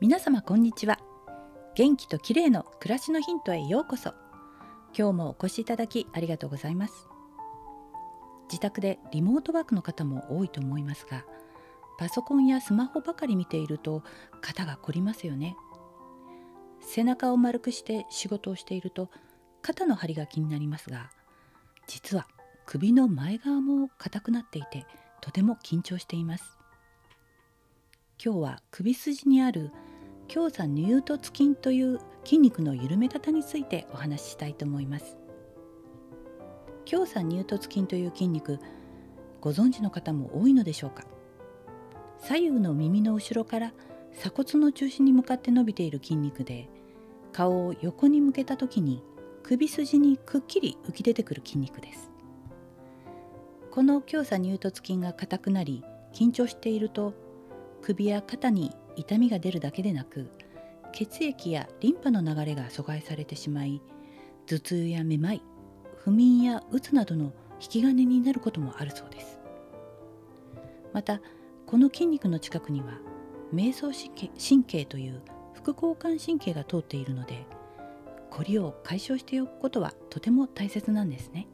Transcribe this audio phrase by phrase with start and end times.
[0.00, 0.98] 皆様こんにちは。
[1.74, 4.14] 元気と綺麗の暮らしのヒントへようこそ。
[4.96, 7.06] 今日もお越しいただきありがとうございます。
[8.48, 11.26] 自宅でリモートワークの方も多いと思いますが
[11.98, 14.02] パソコンやスマホばかり見ていると
[14.40, 15.54] 肩が凝りますよね。
[16.80, 19.10] 背中を丸くして仕事をしていると
[19.60, 21.10] 肩の張りが気になりますが
[21.86, 22.26] 実は
[22.64, 24.86] 首の前側も硬くなっていて
[25.20, 26.56] とても緊張しています。
[28.22, 29.70] 今日は首筋にある
[30.30, 35.18] 強鎖乳突筋という筋肉の緩め方についてお話ししたいと思います。
[36.84, 38.60] 強鎖乳突筋という筋肉
[39.40, 41.02] ご存知の方も多いのでしょうか？
[42.20, 43.72] 左右の耳の後ろから
[44.12, 46.68] 鎖骨の中心に向かって伸びている筋肉で
[47.32, 49.02] 顔を横に向けた時に
[49.42, 52.08] 首筋にくっきり浮き出てくる筋肉です。
[53.72, 57.14] この強鎖乳突筋が硬くなり緊張していると
[57.82, 58.70] 首や肩に
[59.00, 60.30] 痛みが出るだけでなく
[60.92, 63.80] 血液やリンパの流れが阻害されてしまい
[64.46, 65.42] 頭痛やめまい
[65.96, 69.38] 不眠やうつなどの引き金になることもあるそうです。
[70.92, 71.20] また
[71.66, 72.98] この筋肉の近くには
[73.52, 75.22] 迷走神経神経という
[75.54, 77.46] 副交感神経が通っているので
[78.30, 81.46] こりを解消しておくことはとても大切なんですね。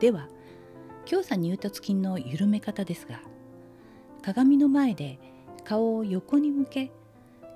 [0.00, 0.28] では
[1.04, 3.20] 強鎖乳突筋の緩め方ですが
[4.22, 5.35] 鏡の前で
[5.66, 6.92] 顔を横に向け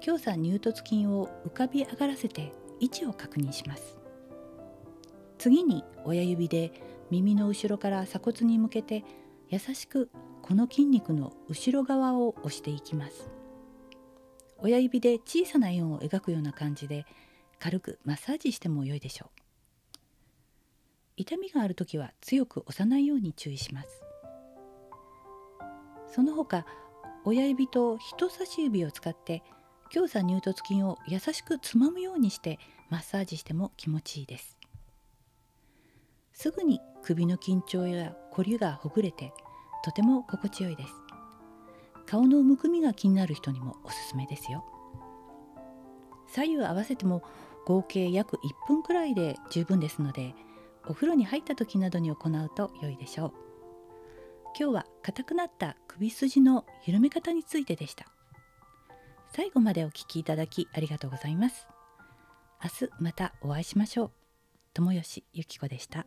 [0.00, 3.98] 強鎖乳突筋を浮かび上がらせて位置を確認します。
[5.38, 6.72] 次に親指で
[7.10, 9.04] 耳の後ろから鎖骨に向けて
[9.48, 10.10] 優しく
[10.42, 13.30] この筋肉の後ろ側を押していきます。
[14.58, 17.06] 親指で小さな円を描くような感じで
[17.58, 19.40] 軽くマッサージしても良いでしょう。
[21.16, 24.02] 痛みがある時は強く押さないように注意します。
[26.12, 26.66] その他
[27.24, 29.42] 親指と人差し指を使って
[29.90, 32.58] 強鎖乳突筋を優しくつまむようにして
[32.88, 34.56] マッサージしても気持ちいいです。
[36.32, 39.32] すぐに首の緊張や凝りがほぐれて
[39.84, 40.92] とても心地よいです。
[42.06, 44.64] 顔のむくみが気になる人にもおすすめですよ。
[46.26, 47.22] 左右合わせても
[47.66, 50.34] 合計約1分くらいで十分ですので
[50.86, 53.49] お風呂に入った時などに行うと良いでしょう。
[54.58, 58.06] 今日は硬くなった首筋の緩め方についてでした。
[59.32, 61.68] 最後までお聞きいただきありがとうございます。
[62.62, 64.10] 明日またお会いしましょう。
[64.74, 66.06] 友吉ゆき子でした。